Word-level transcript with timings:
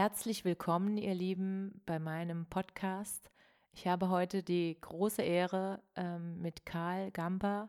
Herzlich 0.00 0.46
willkommen, 0.46 0.96
ihr 0.96 1.12
Lieben, 1.12 1.82
bei 1.84 1.98
meinem 1.98 2.46
Podcast. 2.46 3.30
Ich 3.74 3.86
habe 3.86 4.08
heute 4.08 4.42
die 4.42 4.78
große 4.80 5.20
Ehre, 5.20 5.82
ähm, 5.94 6.40
mit 6.40 6.64
Karl 6.64 7.10
Gamper 7.10 7.68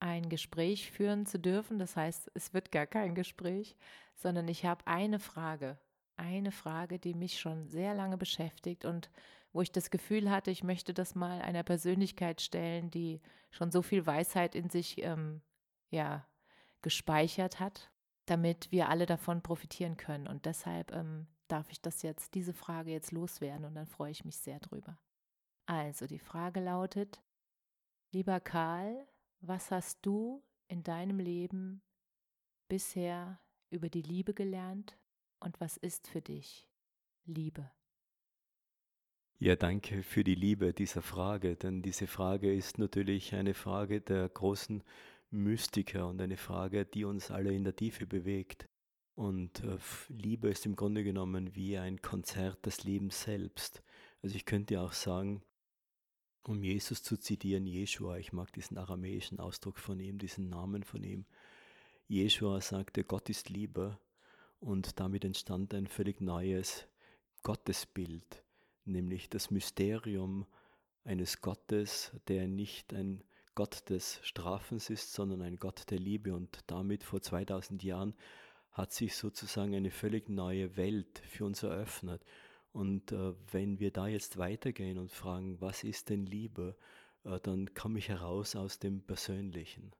ein 0.00 0.28
Gespräch 0.28 0.90
führen 0.90 1.26
zu 1.26 1.38
dürfen. 1.38 1.78
Das 1.78 1.96
heißt, 1.96 2.28
es 2.34 2.52
wird 2.52 2.72
gar 2.72 2.88
kein 2.88 3.14
Gespräch, 3.14 3.76
sondern 4.16 4.48
ich 4.48 4.64
habe 4.64 4.84
eine 4.88 5.20
Frage. 5.20 5.78
Eine 6.16 6.50
Frage, 6.50 6.98
die 6.98 7.14
mich 7.14 7.38
schon 7.38 7.68
sehr 7.68 7.94
lange 7.94 8.18
beschäftigt 8.18 8.84
und 8.84 9.08
wo 9.52 9.62
ich 9.62 9.70
das 9.70 9.92
Gefühl 9.92 10.28
hatte, 10.28 10.50
ich 10.50 10.64
möchte 10.64 10.92
das 10.92 11.14
mal 11.14 11.40
einer 11.40 11.62
Persönlichkeit 11.62 12.40
stellen, 12.40 12.90
die 12.90 13.20
schon 13.52 13.70
so 13.70 13.82
viel 13.82 14.04
Weisheit 14.06 14.56
in 14.56 14.70
sich 14.70 15.00
ähm, 15.04 15.40
ja, 15.90 16.26
gespeichert 16.82 17.60
hat, 17.60 17.92
damit 18.26 18.72
wir 18.72 18.88
alle 18.88 19.06
davon 19.06 19.40
profitieren 19.40 19.96
können. 19.96 20.26
Und 20.26 20.46
deshalb 20.46 20.92
ähm, 20.92 21.28
darf 21.50 21.70
ich 21.70 21.80
das 21.80 22.02
jetzt, 22.02 22.34
diese 22.34 22.52
Frage 22.52 22.90
jetzt 22.90 23.12
loswerden 23.12 23.64
und 23.64 23.74
dann 23.74 23.86
freue 23.86 24.12
ich 24.12 24.24
mich 24.24 24.36
sehr 24.36 24.60
drüber. 24.60 24.98
Also, 25.66 26.06
die 26.06 26.18
Frage 26.18 26.60
lautet, 26.60 27.22
lieber 28.12 28.40
Karl, 28.40 29.06
was 29.40 29.70
hast 29.70 29.98
du 30.02 30.42
in 30.68 30.82
deinem 30.82 31.18
Leben 31.18 31.82
bisher 32.68 33.40
über 33.70 33.88
die 33.88 34.02
Liebe 34.02 34.34
gelernt 34.34 34.98
und 35.40 35.60
was 35.60 35.76
ist 35.76 36.08
für 36.08 36.20
dich 36.20 36.68
Liebe? 37.24 37.70
Ja, 39.38 39.56
danke 39.56 40.02
für 40.02 40.22
die 40.22 40.34
Liebe 40.34 40.74
dieser 40.74 41.02
Frage, 41.02 41.56
denn 41.56 41.82
diese 41.82 42.06
Frage 42.06 42.52
ist 42.52 42.78
natürlich 42.78 43.34
eine 43.34 43.54
Frage 43.54 44.00
der 44.02 44.28
großen 44.28 44.82
Mystiker 45.30 46.08
und 46.08 46.20
eine 46.20 46.36
Frage, 46.36 46.84
die 46.84 47.04
uns 47.04 47.30
alle 47.30 47.52
in 47.52 47.64
der 47.64 47.74
Tiefe 47.74 48.06
bewegt. 48.06 48.68
Und 49.20 49.62
äh, 49.64 49.76
Liebe 50.08 50.48
ist 50.48 50.64
im 50.64 50.76
Grunde 50.76 51.04
genommen 51.04 51.54
wie 51.54 51.76
ein 51.76 52.00
Konzert 52.00 52.64
des 52.64 52.84
Lebens 52.84 53.24
selbst. 53.24 53.82
Also 54.22 54.34
ich 54.34 54.46
könnte 54.46 54.80
auch 54.80 54.94
sagen, 54.94 55.42
um 56.44 56.64
Jesus 56.64 57.02
zu 57.02 57.18
zitieren, 57.18 57.66
Jeshua, 57.66 58.16
ich 58.16 58.32
mag 58.32 58.50
diesen 58.54 58.78
aramäischen 58.78 59.38
Ausdruck 59.38 59.78
von 59.78 60.00
ihm, 60.00 60.16
diesen 60.16 60.48
Namen 60.48 60.84
von 60.84 61.04
ihm. 61.04 61.26
Jeshua 62.08 62.62
sagte, 62.62 63.04
Gott 63.04 63.28
ist 63.28 63.50
Liebe 63.50 63.98
und 64.58 64.98
damit 64.98 65.26
entstand 65.26 65.74
ein 65.74 65.86
völlig 65.86 66.22
neues 66.22 66.86
Gottesbild, 67.42 68.42
nämlich 68.86 69.28
das 69.28 69.50
Mysterium 69.50 70.46
eines 71.04 71.42
Gottes, 71.42 72.12
der 72.28 72.48
nicht 72.48 72.94
ein 72.94 73.22
Gott 73.54 73.90
des 73.90 74.18
Strafens 74.22 74.88
ist, 74.88 75.12
sondern 75.12 75.42
ein 75.42 75.58
Gott 75.58 75.90
der 75.90 75.98
Liebe 75.98 76.34
und 76.34 76.60
damit 76.68 77.04
vor 77.04 77.20
2000 77.20 77.84
Jahren 77.84 78.14
hat 78.72 78.92
sich 78.92 79.16
sozusagen 79.16 79.74
eine 79.74 79.90
völlig 79.90 80.28
neue 80.28 80.76
Welt 80.76 81.20
für 81.28 81.44
uns 81.44 81.62
eröffnet. 81.62 82.24
Und 82.72 83.12
äh, 83.12 83.34
wenn 83.50 83.80
wir 83.80 83.90
da 83.90 84.06
jetzt 84.06 84.38
weitergehen 84.38 84.98
und 84.98 85.10
fragen, 85.10 85.60
was 85.60 85.82
ist 85.82 86.08
denn 86.08 86.24
Liebe, 86.24 86.76
äh, 87.24 87.40
dann 87.40 87.74
komme 87.74 87.98
ich 87.98 88.08
heraus 88.08 88.54
aus 88.54 88.78
dem 88.78 89.02
Persönlichen. 89.02 89.92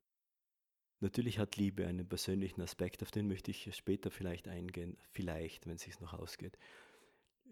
Natürlich 1.01 1.39
hat 1.39 1.57
Liebe 1.57 1.87
einen 1.87 2.07
persönlichen 2.07 2.61
Aspekt, 2.61 3.03
auf 3.03 3.11
den 3.11 3.27
möchte 3.27 3.51
ich 3.51 3.75
später 3.75 4.11
vielleicht 4.11 4.47
eingehen, 4.47 4.99
vielleicht, 5.13 5.67
wenn 5.67 5.77
es 5.77 5.83
sich 5.83 5.99
noch 5.99 6.13
ausgeht. 6.13 6.59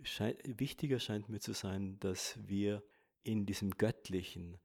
Schein, 0.03 0.37
wichtiger 0.45 1.01
scheint 1.01 1.29
mir 1.29 1.41
zu 1.41 1.55
sein, 1.55 1.99
dass 1.99 2.39
wir 2.47 2.85
in 3.25 3.47
diesem 3.47 3.71
Göttlichen 3.73 4.59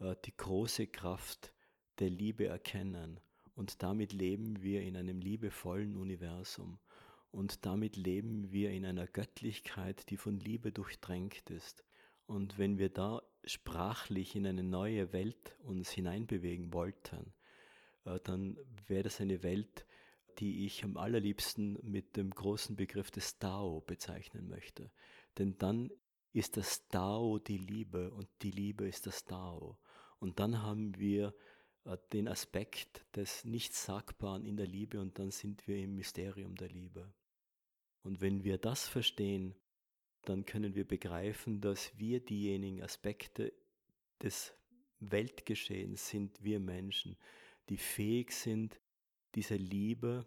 äh, 0.00 0.16
die 0.24 0.36
große 0.36 0.88
Kraft 0.88 1.52
der 2.00 2.10
Liebe 2.10 2.46
erkennen 2.46 3.20
und 3.60 3.82
damit 3.82 4.14
leben 4.14 4.62
wir 4.62 4.80
in 4.80 4.96
einem 4.96 5.20
liebevollen 5.20 5.94
Universum. 5.94 6.78
Und 7.30 7.66
damit 7.66 7.94
leben 7.94 8.50
wir 8.52 8.70
in 8.70 8.86
einer 8.86 9.06
Göttlichkeit, 9.06 10.08
die 10.08 10.16
von 10.16 10.40
Liebe 10.40 10.72
durchdrängt 10.72 11.50
ist. 11.50 11.84
Und 12.24 12.56
wenn 12.56 12.78
wir 12.78 12.88
da 12.88 13.20
sprachlich 13.44 14.34
in 14.34 14.46
eine 14.46 14.62
neue 14.62 15.12
Welt 15.12 15.58
uns 15.62 15.90
hineinbewegen 15.90 16.72
wollten, 16.72 17.34
äh, 18.06 18.18
dann 18.24 18.56
wäre 18.86 19.02
das 19.02 19.20
eine 19.20 19.42
Welt, 19.42 19.84
die 20.38 20.64
ich 20.64 20.82
am 20.82 20.96
allerliebsten 20.96 21.78
mit 21.82 22.16
dem 22.16 22.30
großen 22.30 22.76
Begriff 22.76 23.10
des 23.10 23.38
Tao 23.38 23.82
bezeichnen 23.82 24.48
möchte. 24.48 24.90
Denn 25.36 25.58
dann 25.58 25.90
ist 26.32 26.56
das 26.56 26.88
Tao 26.88 27.38
die 27.38 27.58
Liebe 27.58 28.10
und 28.10 28.26
die 28.40 28.52
Liebe 28.52 28.88
ist 28.88 29.06
das 29.06 29.26
Tao. 29.26 29.76
Und 30.18 30.40
dann 30.40 30.62
haben 30.62 30.98
wir 30.98 31.34
den 31.96 32.28
Aspekt 32.28 33.04
des 33.16 33.44
Nichtsagbaren 33.44 34.44
in 34.44 34.56
der 34.56 34.66
Liebe 34.66 35.00
und 35.00 35.18
dann 35.18 35.30
sind 35.30 35.66
wir 35.66 35.76
im 35.76 35.96
Mysterium 35.96 36.56
der 36.56 36.68
Liebe. 36.68 37.12
Und 38.02 38.20
wenn 38.20 38.44
wir 38.44 38.58
das 38.58 38.88
verstehen, 38.88 39.54
dann 40.22 40.44
können 40.44 40.74
wir 40.74 40.86
begreifen, 40.86 41.60
dass 41.60 41.98
wir 41.98 42.20
diejenigen 42.20 42.82
Aspekte 42.82 43.52
des 44.22 44.54
Weltgeschehens 45.00 46.08
sind, 46.08 46.42
wir 46.42 46.60
Menschen, 46.60 47.16
die 47.68 47.78
fähig 47.78 48.32
sind, 48.32 48.80
dieser 49.34 49.56
Liebe 49.56 50.26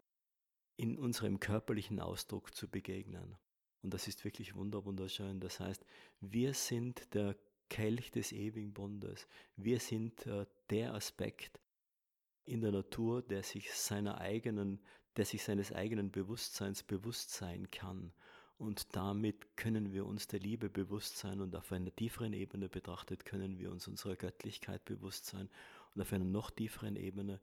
in 0.77 0.97
unserem 0.97 1.39
körperlichen 1.39 1.99
Ausdruck 1.99 2.55
zu 2.55 2.67
begegnen. 2.67 3.35
Und 3.83 3.93
das 3.93 4.07
ist 4.07 4.23
wirklich 4.23 4.55
wunderschön. 4.55 5.39
Das 5.39 5.59
heißt, 5.59 5.85
wir 6.21 6.53
sind 6.53 7.13
der 7.13 7.35
Kelch 7.73 8.11
des 8.11 8.31
ewigen 8.33 8.71
Bundes. 8.71 9.27
Wir 9.57 9.79
sind 9.79 10.27
äh, 10.27 10.45
der 10.69 10.93
Aspekt 10.93 11.59
in 12.45 12.61
der 12.61 12.71
Natur, 12.71 13.23
der 13.23 13.41
sich 13.41 13.73
seiner 13.73 14.21
eigenen, 14.21 14.79
der 15.17 15.25
sich 15.25 15.43
seines 15.43 15.71
eigenen 15.71 16.11
Bewusstseins 16.11 16.83
bewusst 16.83 17.31
sein 17.31 17.71
kann. 17.71 18.13
Und 18.59 18.95
damit 18.95 19.57
können 19.57 19.91
wir 19.91 20.05
uns 20.05 20.27
der 20.27 20.39
Liebe 20.39 20.69
bewusst 20.69 21.17
sein 21.17 21.41
und 21.41 21.55
auf 21.55 21.71
einer 21.71 21.93
tieferen 21.95 22.33
Ebene 22.33 22.69
betrachtet 22.69 23.25
können 23.25 23.57
wir 23.57 23.71
uns 23.71 23.87
unserer 23.87 24.17
Göttlichkeit 24.17 24.85
bewusst 24.85 25.25
sein. 25.25 25.49
Und 25.95 26.01
auf 26.03 26.13
einer 26.13 26.25
noch 26.25 26.51
tieferen 26.51 26.95
Ebene 26.95 27.41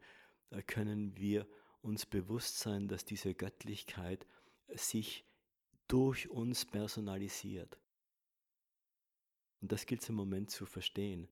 äh, 0.51 0.63
können 0.63 1.17
wir 1.17 1.45
uns 1.83 2.07
bewusst 2.07 2.61
sein, 2.61 2.87
dass 2.87 3.05
diese 3.05 3.35
Göttlichkeit 3.35 4.29
sich 4.69 5.25
durch 5.89 6.31
uns 6.31 6.67
personalisiert. 6.67 7.80
Und 9.61 9.73
das 9.73 9.87
gilt 9.87 10.03
es 10.03 10.09
im 10.09 10.15
Moment 10.15 10.51
zu 10.51 10.67
verstehen. 10.67 11.29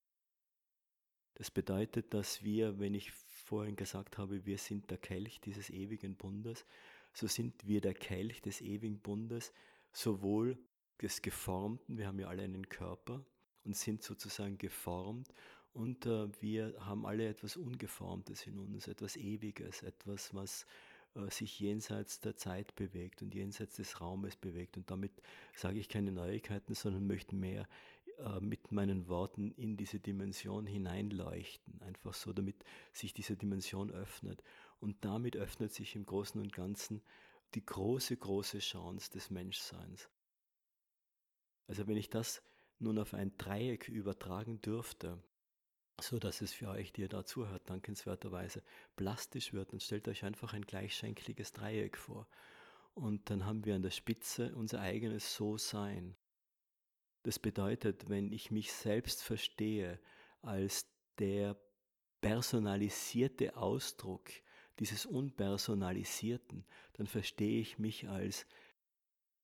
Das 1.35 1.51
bedeutet, 1.51 2.13
dass 2.15 2.43
wir, 2.43 2.79
wenn 2.79 2.95
ich 2.95 3.13
vorhin 3.13 3.77
gesagt 3.77 4.19
habe, 4.19 4.45
wir 4.45 4.59
sind 4.59 4.91
der 4.91 4.99
Kelch 4.99 5.41
dieses 5.41 5.71
ewigen 5.71 6.17
Bundes, 6.17 6.67
so 7.13 7.27
sind 7.27 7.67
wir 7.67 7.81
der 7.81 7.95
Kelch 7.95 8.43
des 8.43 8.61
ewigen 8.61 9.01
Bundes, 9.01 9.53
sowohl 9.93 10.59
des 11.01 11.23
Geformten, 11.23 11.97
wir 11.97 12.07
haben 12.07 12.19
ja 12.19 12.29
alle 12.29 12.43
einen 12.43 12.69
Körper 12.69 13.25
und 13.65 13.77
sind 13.77 14.03
sozusagen 14.03 14.59
geformt 14.59 15.33
und 15.73 16.07
äh, 16.07 16.29
wir 16.43 16.75
haben 16.81 17.07
alle 17.07 17.29
etwas 17.29 17.57
Ungeformtes 17.57 18.47
in 18.47 18.59
uns, 18.59 18.89
etwas 18.89 19.17
Ewiges, 19.17 19.83
etwas, 19.83 20.35
was 20.35 20.67
äh, 21.15 21.31
sich 21.31 21.61
jenseits 21.61 22.21
der 22.21 22.37
Zeit 22.37 22.75
bewegt 22.75 23.23
und 23.23 23.35
jenseits 23.35 23.77
des 23.77 24.01
Raumes 24.01 24.37
bewegt. 24.37 24.77
Und 24.77 24.91
damit 24.91 25.13
sage 25.55 25.79
ich 25.79 25.89
keine 25.89 26.13
Neuigkeiten, 26.13 26.75
sondern 26.75 27.07
möchte 27.07 27.37
mehr 27.37 27.69
äh, 28.19 28.41
mit 28.41 28.73
meinen 28.73 29.09
Worten 29.09 29.53
in 29.53 29.77
diese 29.77 30.01
Dimension 30.01 30.67
hineinleuchten, 30.67 31.81
einfach 31.83 32.15
so, 32.15 32.33
damit 32.33 32.65
sich 32.93 33.15
diese 33.15 33.37
Dimension 33.37 33.91
öffnet. 33.91 34.43
Und 34.81 35.05
damit 35.05 35.37
öffnet 35.37 35.73
sich 35.73 35.95
im 35.97 36.05
Großen 36.05 36.41
und 36.41 36.53
Ganzen 36.53 37.03
die 37.55 37.65
große, 37.65 38.17
große 38.17 38.59
Chance 38.59 39.11
des 39.11 39.31
Menschseins. 39.31 40.09
Also 41.67 41.87
wenn 41.87 41.97
ich 41.97 42.11
das 42.11 42.43
nun 42.79 42.99
auf 42.99 43.15
ein 43.15 43.37
Dreieck 43.39 43.89
übertragen 43.89 44.61
dürfte, 44.63 45.23
so 46.01 46.19
dass 46.19 46.41
es 46.41 46.53
für 46.53 46.69
euch, 46.69 46.93
die 46.93 47.03
ihr 47.03 47.09
da 47.09 47.25
zuhört, 47.25 47.69
dankenswerterweise 47.69 48.63
plastisch 48.97 49.53
wird, 49.53 49.73
dann 49.73 49.81
stellt 49.81 50.09
euch 50.09 50.25
einfach 50.25 50.55
ein 50.55 50.63
gleichschenkliges 50.63 51.53
Dreieck 51.53 51.97
vor. 51.97 52.29
Und 52.95 53.31
dann 53.31 53.45
haben 53.45 53.65
wir 53.65 53.75
an 53.75 53.83
der 53.83 53.91
Spitze 53.91 54.55
unser 54.55 54.81
eigenes 54.81 55.35
So-Sein. 55.35 56.17
Das 57.23 57.39
bedeutet, 57.39 58.09
wenn 58.09 58.33
ich 58.33 58.51
mich 58.51 58.73
selbst 58.73 59.23
verstehe 59.23 59.99
als 60.43 60.87
der 61.19 61.57
personalisierte 62.21 63.57
Ausdruck 63.57 64.31
dieses 64.79 65.07
Unpersonalisierten, 65.07 66.65
dann 66.95 67.07
verstehe 67.07 67.61
ich 67.61 67.79
mich 67.79 68.09
als, 68.09 68.47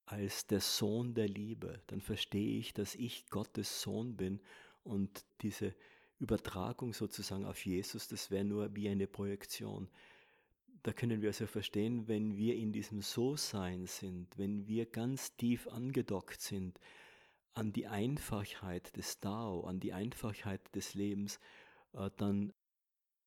als 0.06 0.46
der 0.46 0.60
Sohn 0.60 1.14
der 1.14 1.28
Liebe, 1.28 1.82
dann 1.88 2.00
verstehe 2.00 2.58
ich, 2.58 2.72
dass 2.72 2.94
ich 2.94 3.26
Gottes 3.28 3.82
Sohn 3.82 4.16
bin 4.16 4.40
und 4.84 5.24
diese 5.40 5.74
Übertragung 6.20 6.92
sozusagen 6.92 7.44
auf 7.44 7.64
Jesus, 7.66 8.08
das 8.08 8.30
wäre 8.30 8.44
nur 8.44 8.74
wie 8.76 8.88
eine 8.88 9.06
Projektion. 9.06 9.88
Da 10.82 10.92
können 10.92 11.22
wir 11.22 11.30
also 11.30 11.46
verstehen, 11.46 12.06
wenn 12.08 12.36
wir 12.36 12.54
in 12.56 12.70
diesem 12.72 13.00
So-Sein 13.00 13.86
sind, 13.86 14.36
wenn 14.38 14.68
wir 14.68 14.86
ganz 14.86 15.34
tief 15.36 15.66
angedockt 15.68 16.40
sind 16.40 16.78
an 17.54 17.72
die 17.72 17.86
Einfachheit 17.86 18.96
des 18.96 19.20
Tao, 19.20 19.64
an 19.64 19.80
die 19.80 19.92
Einfachheit 19.92 20.74
des 20.74 20.94
Lebens, 20.94 21.38
äh, 21.92 22.10
dann 22.16 22.52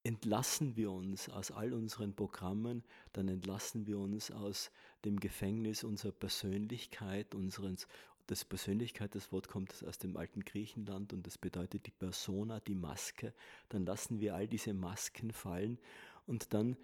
entlassen 0.03 0.77
wir 0.77 0.91
uns 0.91 1.29
aus 1.29 1.51
all 1.51 1.73
unseren 1.73 2.15
Programmen, 2.15 2.83
dann 3.11 3.27
entlassen 3.27 3.87
wir 3.87 3.99
uns 3.99 4.31
aus 4.31 4.71
dem 5.03 5.19
Gefängnis 5.19 5.83
unserer 5.83 6.13
Persönlichkeit, 6.13 7.35
unseres, 7.35 7.87
das 8.27 8.45
Persönlichkeit, 8.45 9.15
das 9.15 9.31
Wort 9.31 9.47
kommt 9.47 9.83
aus 9.85 9.97
dem 9.97 10.15
alten 10.15 10.45
Griechenland 10.45 11.13
und 11.13 11.25
das 11.27 11.37
bedeutet 11.37 11.87
die 11.87 11.91
Persona, 11.91 12.59
die 12.61 12.75
Maske, 12.75 13.33
dann 13.69 13.85
lassen 13.85 14.19
wir 14.19 14.35
all 14.35 14.47
diese 14.47 14.73
Masken 14.73 15.31
fallen 15.31 15.77
und 16.25 16.53
dann 16.53 16.77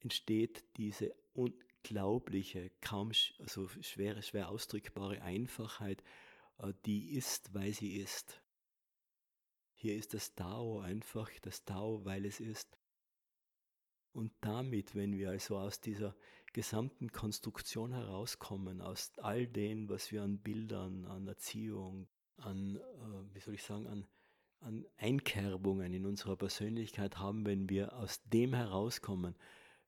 entsteht 0.00 0.64
diese 0.76 1.14
unglaubliche, 1.34 2.70
kaum 2.80 3.12
also 3.38 3.68
schwer, 3.82 4.20
schwer 4.22 4.48
ausdrückbare 4.48 5.20
Einfachheit, 5.22 6.02
die 6.84 7.14
ist, 7.14 7.54
weil 7.54 7.72
sie 7.72 7.96
ist. 7.96 8.42
Hier 9.74 9.96
ist 9.96 10.14
das 10.14 10.34
Tao 10.34 10.80
einfach 10.80 11.30
das 11.40 11.64
Tao, 11.64 12.04
weil 12.04 12.26
es 12.26 12.40
ist. 12.40 12.78
Und 14.12 14.32
damit, 14.40 14.94
wenn 14.94 15.16
wir 15.16 15.30
also 15.30 15.56
aus 15.56 15.80
dieser 15.80 16.14
gesamten 16.52 17.12
Konstruktion 17.12 17.92
herauskommen, 17.92 18.80
aus 18.80 19.12
all 19.18 19.46
dem, 19.46 19.88
was 19.88 20.10
wir 20.10 20.22
an 20.22 20.38
Bildern, 20.38 21.04
an 21.06 21.26
Erziehung, 21.28 22.08
an, 22.36 22.76
äh, 22.76 23.34
wie 23.34 23.40
soll 23.40 23.54
ich 23.54 23.62
sagen, 23.62 23.86
an, 23.86 24.06
an 24.58 24.84
Einkerbungen 24.96 25.94
in 25.94 26.06
unserer 26.06 26.36
Persönlichkeit 26.36 27.18
haben, 27.18 27.46
wenn 27.46 27.68
wir 27.68 27.96
aus 27.96 28.22
dem 28.24 28.52
herauskommen, 28.52 29.36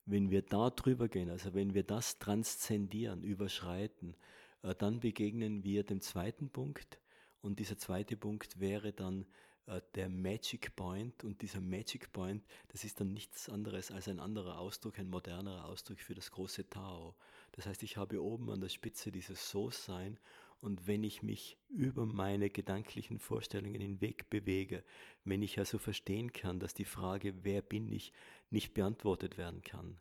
wenn 0.07 0.31
wir 0.31 0.43
da 0.43 0.71
drüber 0.71 1.09
gehen, 1.09 1.31
also 1.31 1.53
wenn 1.53 1.75
wir 1.75 1.83
das 1.83 2.19
transzendieren, 2.19 3.25
überschreiten, 3.25 4.15
äh, 4.15 4.42
dann 4.62 5.00
begegnen 5.00 5.64
wir 5.64 5.85
dem 5.85 6.00
zweiten 6.00 6.50
Punkt. 6.50 6.99
Und 7.41 7.59
dieser 7.59 7.76
zweite 7.76 8.17
Punkt 8.17 8.61
wäre 8.61 8.93
dann 8.93 9.26
äh, 9.67 9.81
der 9.94 10.09
Magic 10.09 10.75
Point 10.76 11.25
und 11.25 11.43
dieser 11.43 11.61
Magic 11.61 12.12
Point, 12.12 12.44
das 12.69 12.85
ist 12.85 13.00
dann 13.00 13.12
nichts 13.12 13.49
anderes 13.49 13.91
als 13.91 14.09
ein 14.09 14.20
anderer 14.20 14.59
Ausdruck, 14.59 14.99
ein 14.99 15.09
modernerer 15.11 15.67
Ausdruck 15.67 16.00
für 16.00 16.14
das 16.14 16.31
große 16.31 16.69
Tao. 16.69 17.14
Das 17.53 17.67
heißt, 17.67 17.82
ich 17.82 17.97
habe 17.97 18.23
oben 18.23 18.50
an 18.50 18.61
der 18.61 18.69
Spitze 18.69 19.12
dieses 19.12 19.50
So-Sein 19.50 20.19
und 20.61 20.87
wenn 20.87 21.03
ich 21.03 21.23
mich 21.23 21.58
über 21.69 22.06
meine 22.06 22.49
gedanklichen 22.49 23.19
Vorstellungen 23.19 23.81
hinweg 23.81 24.31
bewege, 24.31 24.85
wenn 25.25 25.43
ich 25.43 25.58
also 25.58 25.79
verstehen 25.79 26.32
kann, 26.32 26.61
dass 26.61 26.73
die 26.73 26.85
Frage, 26.85 27.44
wer 27.44 27.62
bin 27.62 27.88
ich, 27.88 28.12
nicht 28.50 28.73
beantwortet 28.73 29.38
werden 29.38 29.62
kann, 29.62 29.99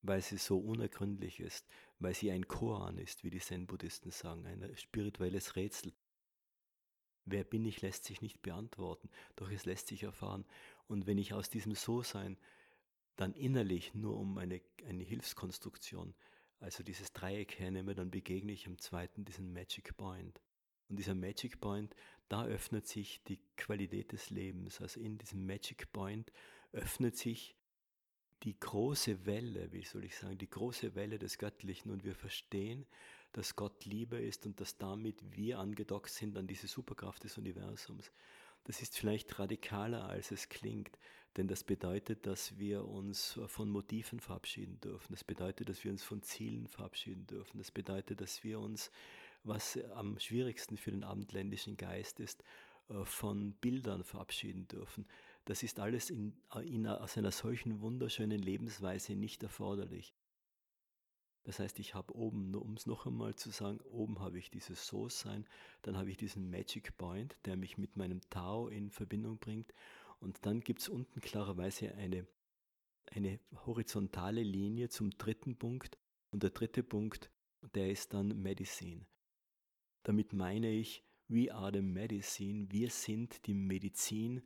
weil 0.00 0.22
sie 0.22 0.38
so 0.38 0.58
unergründlich 0.58 1.40
ist, 1.40 1.66
weil 1.98 2.14
sie 2.14 2.30
ein 2.30 2.46
Koan 2.46 2.98
ist, 2.98 3.24
wie 3.24 3.30
die 3.30 3.40
Zen-Buddhisten 3.40 4.10
sagen, 4.10 4.46
ein 4.46 4.76
spirituelles 4.76 5.56
Rätsel, 5.56 5.92
Wer 7.30 7.44
bin 7.44 7.66
ich, 7.66 7.82
lässt 7.82 8.04
sich 8.04 8.22
nicht 8.22 8.40
beantworten, 8.40 9.10
doch 9.36 9.50
es 9.50 9.66
lässt 9.66 9.88
sich 9.88 10.04
erfahren. 10.04 10.46
Und 10.86 11.06
wenn 11.06 11.18
ich 11.18 11.34
aus 11.34 11.50
diesem 11.50 11.74
So-Sein 11.74 12.38
dann 13.16 13.34
innerlich 13.34 13.92
nur 13.94 14.16
um 14.16 14.38
eine, 14.38 14.62
eine 14.86 15.04
Hilfskonstruktion, 15.04 16.14
also 16.58 16.82
dieses 16.82 17.12
Dreieck 17.12 17.58
hernehme, 17.58 17.94
dann 17.94 18.10
begegne 18.10 18.52
ich 18.52 18.66
am 18.66 18.78
zweiten 18.78 19.26
diesen 19.26 19.52
Magic 19.52 19.94
Point. 19.98 20.40
Und 20.88 20.96
dieser 20.98 21.14
Magic 21.14 21.60
Point, 21.60 21.94
da 22.30 22.46
öffnet 22.46 22.86
sich 22.86 23.22
die 23.24 23.40
Qualität 23.56 24.12
des 24.12 24.30
Lebens. 24.30 24.80
Also 24.80 24.98
in 24.98 25.18
diesem 25.18 25.44
Magic 25.44 25.92
Point 25.92 26.32
öffnet 26.72 27.16
sich 27.18 27.57
die 28.42 28.58
große 28.58 29.26
Welle, 29.26 29.72
wie 29.72 29.84
soll 29.84 30.04
ich 30.04 30.16
sagen, 30.16 30.38
die 30.38 30.48
große 30.50 30.94
Welle 30.94 31.18
des 31.18 31.38
Göttlichen 31.38 31.90
und 31.90 32.04
wir 32.04 32.14
verstehen, 32.14 32.86
dass 33.32 33.56
Gott 33.56 33.84
Liebe 33.84 34.16
ist 34.18 34.46
und 34.46 34.60
dass 34.60 34.78
damit 34.78 35.22
wir 35.36 35.58
angedockt 35.58 36.10
sind 36.10 36.36
an 36.36 36.46
diese 36.46 36.66
Superkraft 36.66 37.24
des 37.24 37.36
Universums. 37.36 38.10
Das 38.64 38.82
ist 38.82 38.98
vielleicht 38.98 39.38
radikaler, 39.38 40.08
als 40.08 40.30
es 40.30 40.48
klingt, 40.48 40.98
denn 41.36 41.48
das 41.48 41.64
bedeutet, 41.64 42.26
dass 42.26 42.58
wir 42.58 42.84
uns 42.84 43.38
von 43.46 43.70
Motiven 43.70 44.20
verabschieden 44.20 44.80
dürfen. 44.80 45.12
Das 45.12 45.24
bedeutet, 45.24 45.68
dass 45.68 45.84
wir 45.84 45.90
uns 45.90 46.02
von 46.02 46.22
Zielen 46.22 46.66
verabschieden 46.66 47.26
dürfen. 47.26 47.58
Das 47.58 47.70
bedeutet, 47.70 48.20
dass 48.20 48.44
wir 48.44 48.60
uns, 48.60 48.90
was 49.44 49.78
am 49.94 50.18
schwierigsten 50.18 50.76
für 50.76 50.90
den 50.90 51.04
abendländischen 51.04 51.76
Geist 51.76 52.18
ist, 52.20 52.42
äh, 52.88 53.04
von 53.04 53.52
Bildern 53.54 54.04
verabschieden 54.04 54.66
dürfen. 54.68 55.06
Das 55.48 55.62
ist 55.62 55.80
alles 55.80 56.10
in, 56.10 56.34
in, 56.62 56.86
aus 56.86 57.16
einer 57.16 57.30
solchen 57.30 57.80
wunderschönen 57.80 58.38
Lebensweise 58.38 59.14
nicht 59.14 59.42
erforderlich. 59.42 60.14
Das 61.44 61.58
heißt, 61.58 61.78
ich 61.78 61.94
habe 61.94 62.14
oben, 62.14 62.50
nur 62.50 62.60
um 62.60 62.74
es 62.74 62.84
noch 62.84 63.06
einmal 63.06 63.34
zu 63.34 63.48
sagen, 63.48 63.80
oben 63.80 64.20
habe 64.20 64.38
ich 64.38 64.50
dieses 64.50 64.86
So-Sein, 64.86 65.46
dann 65.80 65.96
habe 65.96 66.10
ich 66.10 66.18
diesen 66.18 66.50
Magic 66.50 66.98
Point, 66.98 67.34
der 67.46 67.56
mich 67.56 67.78
mit 67.78 67.96
meinem 67.96 68.20
Tao 68.28 68.68
in 68.68 68.90
Verbindung 68.90 69.38
bringt. 69.38 69.72
Und 70.20 70.44
dann 70.44 70.60
gibt 70.60 70.82
es 70.82 70.90
unten 70.90 71.22
klarerweise 71.22 71.94
eine, 71.94 72.26
eine 73.10 73.40
horizontale 73.64 74.42
Linie 74.42 74.90
zum 74.90 75.16
dritten 75.16 75.56
Punkt. 75.56 75.96
Und 76.30 76.42
der 76.42 76.50
dritte 76.50 76.82
Punkt, 76.82 77.30
der 77.74 77.90
ist 77.90 78.12
dann 78.12 78.42
Medicine. 78.42 79.06
Damit 80.02 80.34
meine 80.34 80.70
ich, 80.70 81.02
we 81.26 81.50
are 81.50 81.72
the 81.72 81.80
medicine, 81.80 82.70
wir 82.70 82.90
sind 82.90 83.46
die 83.46 83.54
Medizin, 83.54 84.40
äh, 84.40 84.42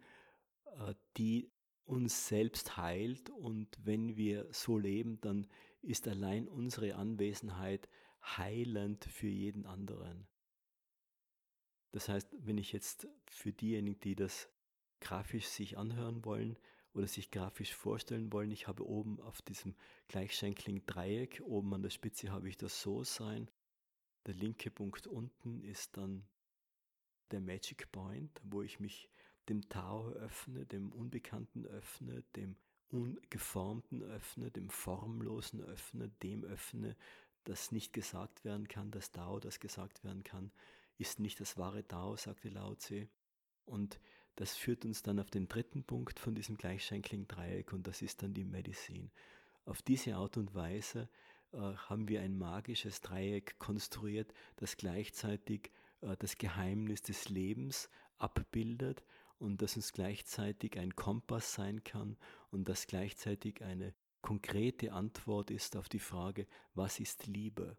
die 1.17 1.51
uns 1.85 2.29
selbst 2.29 2.77
heilt. 2.77 3.31
Und 3.31 3.69
wenn 3.83 4.17
wir 4.17 4.47
so 4.53 4.79
leben, 4.79 5.21
dann 5.21 5.47
ist 5.83 6.07
allein 6.09 6.49
unsere 6.49 6.95
Anwesenheit 6.95 7.89
heilend 8.23 9.05
für 9.05 9.29
jeden 9.29 9.67
anderen. 9.67 10.27
Das 11.91 12.09
heißt, 12.09 12.35
wenn 12.39 12.59
ich 12.59 12.73
jetzt 12.73 13.07
für 13.29 13.53
diejenigen, 13.53 14.01
die 14.01 14.15
das 14.15 14.49
grafisch 15.01 15.47
sich 15.47 15.77
anhören 15.77 16.25
wollen 16.25 16.59
oder 16.95 17.07
sich 17.07 17.31
grafisch 17.31 17.75
vorstellen 17.75 18.33
wollen, 18.33 18.51
ich 18.51 18.67
habe 18.67 18.87
oben 18.87 19.21
auf 19.21 19.43
diesem 19.43 19.75
gleichschenkligen 20.09 20.87
Dreieck, 20.87 21.43
oben 21.45 21.75
an 21.75 21.83
der 21.83 21.91
Spitze 21.91 22.31
habe 22.31 22.49
ich 22.49 22.57
das 22.57 22.81
So-Sein. 22.81 23.51
Der 24.27 24.35
linke 24.35 24.71
Punkt 24.71 25.07
unten 25.07 25.63
ist 25.63 25.97
dann 25.97 26.25
der 27.33 27.41
Magic 27.41 27.91
Point, 27.91 28.41
wo 28.45 28.63
ich 28.63 28.79
mich 28.79 29.11
dem 29.49 29.69
Tao 29.69 30.11
öffne, 30.11 30.67
dem 30.67 30.93
Unbekannten 30.93 31.67
öffne, 31.67 32.23
dem 32.37 32.57
Ungeformten 32.89 34.03
öffne, 34.03 34.51
dem 34.51 34.69
Formlosen 34.69 35.63
öffne, 35.63 36.09
dem 36.23 36.45
öffne, 36.45 36.97
das 37.45 37.73
nicht 37.73 37.93
gesagt 37.93 38.45
werden 38.45 38.69
kann, 38.69 38.91
das 38.91 39.11
Tao, 39.11 39.41
das 39.41 39.61
gesagt 39.61 40.05
werden 40.05 40.23
kann, 40.23 40.53
ist 40.99 41.19
nicht 41.19 41.41
das 41.41 41.57
wahre 41.57 41.87
Tao, 41.87 42.17
sagte 42.17 42.49
Lao 42.51 42.75
Tse. 42.75 43.09
Und 43.65 43.99
das 44.37 44.57
führt 44.57 44.85
uns 44.85 45.03
dann 45.03 45.19
auf 45.19 45.31
den 45.31 45.49
dritten 45.49 45.85
Punkt 45.85 46.19
von 46.19 46.35
diesem 46.35 46.57
gleichschenkligen 46.57 47.29
Dreieck 47.29 47.73
und 47.73 47.87
das 47.87 48.03
ist 48.03 48.23
dann 48.23 48.35
die 48.35 48.45
Medizin. 48.45 49.11
Auf 49.65 49.83
diese 49.83 50.17
Art 50.17 50.37
und 50.37 50.55
Weise 50.55 51.09
äh, 51.53 51.57
haben 51.57 52.09
wir 52.09 52.21
ein 52.21 52.37
magisches 52.37 53.01
Dreieck 53.01 53.59
konstruiert, 53.59 54.33
das 54.57 54.77
gleichzeitig 54.77 55.71
äh, 56.01 56.17
das 56.19 56.39
Geheimnis 56.39 57.03
des 57.03 57.29
Lebens 57.29 57.89
abbildet 58.19 59.05
und 59.43 59.61
dass 59.61 59.75
uns 59.75 59.93
gleichzeitig 59.93 60.79
ein 60.79 60.95
Kompass 60.95 61.55
sein 61.55 61.83
kann 61.83 62.17
und 62.53 62.69
das 62.69 62.87
gleichzeitig 62.87 63.61
eine 63.65 63.93
konkrete 64.21 64.93
Antwort 64.93 65.51
ist 65.51 65.77
auf 65.77 65.89
die 65.89 65.99
Frage, 65.99 66.47
was 66.75 67.01
ist 67.01 67.27
Liebe? 67.27 67.77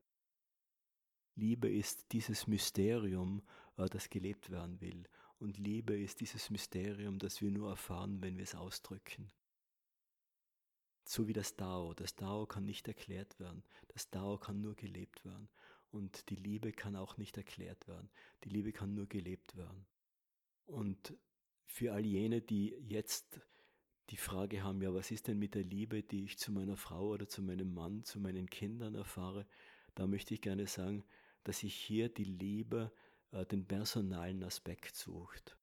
Liebe 1.36 1.72
ist 1.72 2.12
dieses 2.12 2.48
Mysterium, 2.48 3.42
äh, 3.78 3.88
das 3.88 4.10
gelebt 4.10 4.50
werden 4.50 4.82
will. 4.82 5.08
Und 5.40 5.58
Liebe 5.58 5.98
ist 5.98 6.20
dieses 6.20 6.50
Mysterium, 6.50 7.18
das 7.18 7.42
wir 7.42 7.50
nur 7.50 7.70
erfahren, 7.70 8.22
wenn 8.22 8.36
wir 8.36 8.44
es 8.44 8.56
ausdrücken. 8.56 9.32
So 11.06 11.30
wie 11.30 11.34
das 11.34 11.56
Dao. 11.56 11.94
Das 11.94 12.14
Dao 12.16 12.46
kann 12.46 12.66
nicht 12.66 12.90
erklärt 12.90 13.40
werden. 13.40 13.64
Das 13.88 14.10
Dao 14.10 14.38
kann 14.38 14.60
nur 14.60 14.76
gelebt 14.76 15.24
werden. 15.24 15.48
Und 15.92 16.30
die 16.30 16.36
Liebe 16.36 16.74
kann 16.74 16.98
auch 16.98 17.16
nicht 17.16 17.38
erklärt 17.38 17.88
werden. 17.88 18.10
Die 18.44 18.50
Liebe 18.50 18.74
kann 18.74 18.94
nur 18.94 19.08
gelebt 19.08 19.56
werden. 19.56 19.86
Und 20.66 21.14
für 21.74 21.92
all 21.92 22.06
jene, 22.06 22.40
die 22.40 22.76
jetzt 22.88 23.42
die 24.12 24.18
Frage 24.18 24.62
haben, 24.62 24.80
ja, 24.84 24.94
was 24.94 25.10
ist 25.10 25.28
denn 25.28 25.40
mit 25.40 25.56
der 25.56 25.64
Liebe, 25.64 26.04
die 26.04 26.24
ich 26.24 26.38
zu 26.38 26.52
meiner 26.52 26.78
Frau 26.78 27.08
oder 27.08 27.28
zu 27.28 27.42
meinem 27.42 27.74
Mann, 27.74 28.04
zu 28.04 28.20
meinen 28.20 28.48
Kindern 28.48 28.94
erfahre, 28.94 29.48
da 29.96 30.06
möchte 30.06 30.36
ich 30.36 30.42
gerne 30.42 30.68
sagen, 30.68 31.04
dass 31.44 31.64
ich 31.64 31.74
hier 31.74 32.10
die 32.10 32.26
Liebe 32.26 32.92
äh, 33.32 33.44
den 33.48 33.66
personalen 33.66 34.44
Aspekt 34.44 34.96
sucht. 34.96 35.58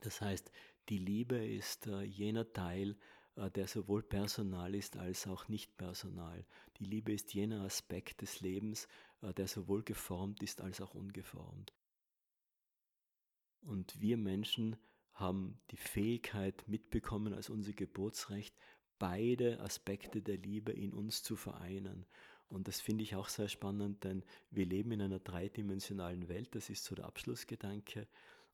Das 0.00 0.20
heißt, 0.20 0.50
die 0.88 0.98
Liebe 0.98 1.36
ist 1.36 1.86
äh, 1.86 2.02
jener 2.02 2.52
Teil, 2.52 2.96
äh, 3.36 3.52
der 3.52 3.68
sowohl 3.68 4.02
personal 4.02 4.74
ist 4.74 4.96
als 4.96 5.28
auch 5.28 5.46
nicht 5.46 5.76
personal. 5.76 6.44
Die 6.78 6.86
Liebe 6.86 7.12
ist 7.12 7.32
jener 7.34 7.62
Aspekt 7.62 8.20
des 8.20 8.40
Lebens, 8.40 8.88
äh, 9.22 9.32
der 9.32 9.46
sowohl 9.46 9.84
geformt 9.84 10.42
ist 10.42 10.60
als 10.60 10.80
auch 10.80 10.94
ungeformt. 10.94 11.72
Und 13.60 14.00
wir 14.00 14.16
Menschen 14.16 14.76
haben 15.14 15.58
die 15.70 15.76
Fähigkeit 15.76 16.64
mitbekommen 16.66 17.32
als 17.32 17.50
unser 17.50 17.72
Geburtsrecht, 17.72 18.54
beide 18.98 19.60
Aspekte 19.60 20.22
der 20.22 20.36
Liebe 20.36 20.72
in 20.72 20.92
uns 20.92 21.22
zu 21.22 21.36
vereinen. 21.36 22.06
Und 22.48 22.68
das 22.68 22.80
finde 22.80 23.02
ich 23.02 23.16
auch 23.16 23.28
sehr 23.28 23.48
spannend, 23.48 24.04
denn 24.04 24.24
wir 24.50 24.66
leben 24.66 24.92
in 24.92 25.02
einer 25.02 25.18
dreidimensionalen 25.18 26.28
Welt, 26.28 26.54
das 26.54 26.70
ist 26.70 26.84
so 26.84 26.94
der 26.94 27.06
Abschlussgedanke. 27.06 28.06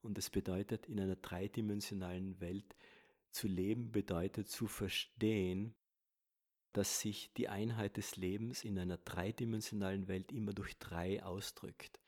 Und 0.03 0.17
das 0.17 0.31
bedeutet, 0.31 0.87
in 0.87 0.99
einer 1.01 1.17
dreidimensionalen 1.17 2.41
Welt 2.41 2.77
zu 3.31 3.49
leben, 3.49 3.93
bedeutet 3.93 4.49
zu 4.49 4.67
verstehen, 4.67 5.75
dass 6.73 7.01
sich 7.01 7.33
die 7.35 7.49
Einheit 7.49 7.97
des 7.97 8.17
Lebens 8.17 8.65
in 8.65 8.79
einer 8.79 8.97
dreidimensionalen 8.97 10.09
Welt 10.09 10.33
immer 10.33 10.53
durch 10.53 10.79
drei 10.79 11.23
ausdrückt. 11.23 12.01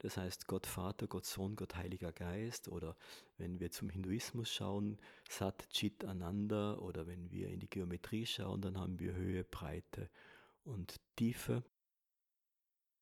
Das 0.00 0.16
heißt 0.16 0.46
Gott 0.46 0.66
Vater, 0.66 1.06
Gott 1.06 1.26
Sohn, 1.26 1.56
Gott 1.56 1.76
Heiliger 1.76 2.10
Geist 2.10 2.68
oder 2.68 2.96
wenn 3.36 3.60
wir 3.60 3.70
zum 3.70 3.90
Hinduismus 3.90 4.50
schauen, 4.50 4.98
Sat, 5.28 5.68
Chit, 5.68 6.04
Ananda 6.06 6.78
oder 6.78 7.06
wenn 7.06 7.30
wir 7.30 7.48
in 7.48 7.60
die 7.60 7.68
Geometrie 7.68 8.24
schauen, 8.24 8.62
dann 8.62 8.78
haben 8.78 8.98
wir 8.98 9.14
Höhe, 9.14 9.44
Breite 9.44 10.08
und 10.64 10.96
Tiefe. 11.16 11.62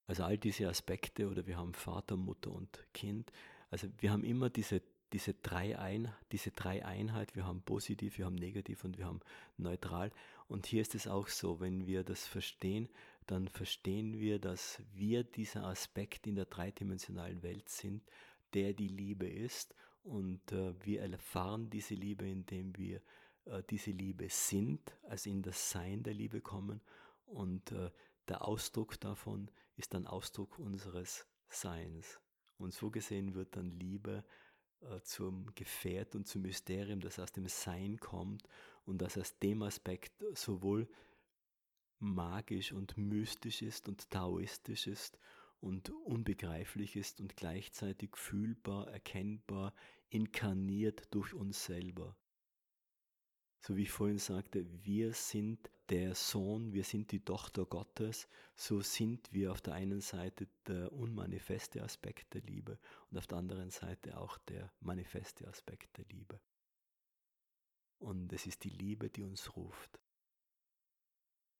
Also 0.08 0.24
all 0.24 0.38
diese 0.38 0.68
Aspekte 0.68 1.28
oder 1.28 1.46
wir 1.46 1.56
haben 1.56 1.72
Vater, 1.72 2.16
Mutter 2.16 2.50
und 2.50 2.84
Kind. 2.92 3.30
Also 3.70 3.86
wir 3.98 4.10
haben 4.10 4.24
immer 4.24 4.50
diese, 4.50 4.82
diese, 5.12 5.34
drei 5.34 5.78
Ein, 5.78 6.12
diese 6.32 6.50
drei 6.50 6.84
Einheit, 6.84 7.36
wir 7.36 7.46
haben 7.46 7.62
positiv, 7.62 8.18
wir 8.18 8.24
haben 8.24 8.34
negativ 8.34 8.82
und 8.82 8.98
wir 8.98 9.06
haben 9.06 9.20
neutral. 9.56 10.10
Und 10.48 10.66
hier 10.66 10.82
ist 10.82 10.96
es 10.96 11.06
auch 11.06 11.28
so, 11.28 11.60
wenn 11.60 11.86
wir 11.86 12.02
das 12.02 12.26
verstehen, 12.26 12.88
dann 13.30 13.48
verstehen 13.48 14.18
wir, 14.18 14.38
dass 14.38 14.82
wir 14.94 15.22
dieser 15.22 15.64
Aspekt 15.64 16.26
in 16.26 16.34
der 16.34 16.46
dreidimensionalen 16.46 17.42
Welt 17.42 17.68
sind, 17.68 18.02
der 18.54 18.72
die 18.72 18.88
Liebe 18.88 19.28
ist. 19.28 19.74
Und 20.02 20.52
äh, 20.52 20.74
wir 20.84 21.02
erfahren 21.02 21.68
diese 21.68 21.94
Liebe, 21.94 22.26
indem 22.26 22.76
wir 22.76 23.02
äh, 23.44 23.62
diese 23.68 23.90
Liebe 23.90 24.28
sind, 24.30 24.80
also 25.02 25.28
in 25.28 25.42
das 25.42 25.70
Sein 25.70 26.02
der 26.02 26.14
Liebe 26.14 26.40
kommen. 26.40 26.80
Und 27.26 27.70
äh, 27.72 27.90
der 28.28 28.46
Ausdruck 28.46 28.98
davon 28.98 29.50
ist 29.76 29.92
dann 29.92 30.06
Ausdruck 30.06 30.58
unseres 30.58 31.26
Seins. 31.50 32.20
Und 32.56 32.72
so 32.72 32.90
gesehen 32.90 33.34
wird 33.34 33.56
dann 33.56 33.70
Liebe 33.70 34.24
äh, 34.80 35.00
zum 35.02 35.54
Gefährt 35.54 36.14
und 36.14 36.26
zum 36.26 36.42
Mysterium, 36.42 37.00
das 37.00 37.18
aus 37.18 37.32
dem 37.32 37.46
Sein 37.46 38.00
kommt 38.00 38.48
und 38.86 39.02
das 39.02 39.18
aus 39.18 39.38
dem 39.38 39.62
Aspekt 39.62 40.24
sowohl 40.32 40.88
magisch 42.00 42.72
und 42.72 42.96
mystisch 42.96 43.62
ist 43.62 43.88
und 43.88 44.10
taoistisch 44.10 44.86
ist 44.86 45.18
und 45.60 45.90
unbegreiflich 45.90 46.96
ist 46.96 47.20
und 47.20 47.36
gleichzeitig 47.36 48.16
fühlbar, 48.16 48.88
erkennbar, 48.88 49.74
inkarniert 50.08 51.12
durch 51.12 51.34
uns 51.34 51.64
selber. 51.64 52.16
So 53.60 53.76
wie 53.76 53.82
ich 53.82 53.90
vorhin 53.90 54.18
sagte, 54.18 54.66
wir 54.84 55.12
sind 55.12 55.70
der 55.88 56.14
Sohn, 56.14 56.72
wir 56.72 56.84
sind 56.84 57.10
die 57.10 57.24
Tochter 57.24 57.64
Gottes, 57.64 58.28
so 58.54 58.80
sind 58.80 59.32
wir 59.32 59.50
auf 59.50 59.60
der 59.60 59.74
einen 59.74 60.00
Seite 60.00 60.46
der 60.66 60.92
unmanifeste 60.92 61.82
Aspekt 61.82 62.34
der 62.34 62.42
Liebe 62.42 62.78
und 63.10 63.18
auf 63.18 63.26
der 63.26 63.38
anderen 63.38 63.70
Seite 63.70 64.18
auch 64.18 64.38
der 64.38 64.72
manifeste 64.80 65.48
Aspekt 65.48 65.96
der 65.96 66.04
Liebe. 66.06 66.40
Und 67.98 68.32
es 68.32 68.46
ist 68.46 68.62
die 68.62 68.70
Liebe, 68.70 69.10
die 69.10 69.24
uns 69.24 69.56
ruft 69.56 69.98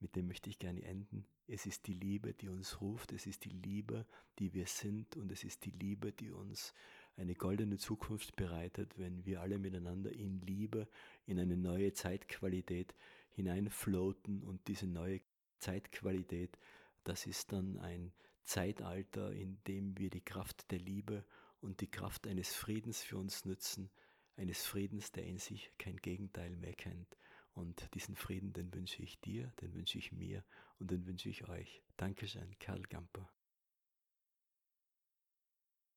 mit 0.01 0.17
dem 0.17 0.29
möchte 0.29 0.51
ich 0.51 0.59
gerne 0.59 0.83
enden. 0.83 1.27
Es 1.47 1.67
ist 1.67 1.87
die 1.87 1.95
Liebe, 1.95 2.35
die 2.35 2.49
uns 2.49 2.81
ruft, 2.81 3.13
es 3.13 3.27
ist 3.27 3.45
die 3.45 3.51
Liebe, 3.51 4.07
die 4.39 4.55
wir 4.55 4.67
sind 4.67 5.17
und 5.17 5.33
es 5.33 5.45
ist 5.45 5.65
die 5.65 5.71
Liebe, 5.71 6.13
die 6.13 6.31
uns 6.31 6.75
eine 7.17 7.35
goldene 7.35 7.79
Zukunft 7.79 8.37
bereitet, 8.37 8.99
wenn 8.99 9.25
wir 9.27 9.41
alle 9.41 9.59
miteinander 9.59 10.13
in 10.13 10.41
Liebe, 10.41 10.87
in 11.27 11.41
eine 11.41 11.57
neue 11.57 11.93
Zeitqualität 11.93 12.95
hineinfloaten 13.31 14.43
und 14.43 14.67
diese 14.69 14.87
neue 14.87 15.21
Zeitqualität, 15.59 16.57
das 17.05 17.27
ist 17.27 17.53
dann 17.53 17.79
ein 17.79 18.13
Zeitalter, 18.45 19.33
in 19.33 19.59
dem 19.67 19.99
wir 19.99 20.11
die 20.11 20.25
Kraft 20.25 20.71
der 20.71 20.79
Liebe 20.79 21.25
und 21.61 21.81
die 21.81 21.91
Kraft 21.91 22.27
eines 22.27 22.55
Friedens 22.55 23.03
für 23.03 23.17
uns 23.17 23.45
nützen, 23.45 23.91
eines 24.37 24.65
Friedens, 24.65 25.11
der 25.11 25.25
in 25.25 25.39
sich 25.39 25.73
kein 25.79 25.97
Gegenteil 25.97 26.55
mehr 26.57 26.75
kennt. 26.75 27.17
Und 27.59 27.93
diesen 27.95 28.15
Frieden, 28.15 28.53
den 28.53 28.73
wünsche 28.73 29.03
ich 29.03 29.21
dir, 29.21 29.53
den 29.61 29.75
wünsche 29.75 29.99
ich 29.99 30.13
mir 30.13 30.45
und 30.79 30.93
den 30.93 31.05
wünsche 31.07 31.29
ich 31.29 31.49
euch. 31.49 31.83
Dankeschön, 31.97 32.57
Karl 32.61 32.83
Gamper. 32.83 33.29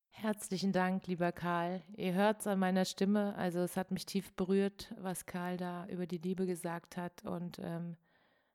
Herzlichen 0.10 0.72
Dank, 0.72 1.06
lieber 1.06 1.32
Karl. 1.32 1.84
Ihr 1.96 2.14
hört 2.14 2.42
es 2.42 2.48
an 2.48 2.58
meiner 2.58 2.84
Stimme. 2.84 3.36
Also 3.36 3.60
es 3.60 3.78
hat 3.78 3.92
mich 3.92 4.08
tief 4.08 4.34
berührt, 4.34 4.92
was 4.98 5.28
Karl 5.28 5.58
da 5.58 5.86
über 5.86 6.08
die 6.08 6.18
Liebe 6.18 6.48
gesagt 6.48 6.98
hat. 6.98 7.24
Und 7.26 7.60
ähm, 7.60 7.96